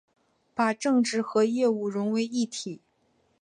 [0.55, 2.81] 把政治和业务融为一体